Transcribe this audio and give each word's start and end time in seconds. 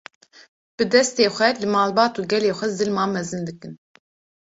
bi 0.75 0.83
destê 0.91 1.25
xwe 1.35 1.49
li 1.61 1.67
malbat 1.75 2.13
û 2.19 2.21
gelê 2.31 2.51
xwe 2.57 2.67
zilma 2.77 3.05
mezin 3.15 3.41
dikin 3.49 3.73